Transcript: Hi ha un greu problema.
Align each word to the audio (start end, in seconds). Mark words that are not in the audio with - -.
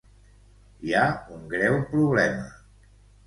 Hi 0.87 0.95
ha 0.99 1.03
un 1.35 1.45
greu 1.53 1.77
problema. 1.91 2.47